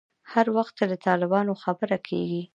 [0.31, 2.43] هر وخت چې د طالبانو خبره کېږي.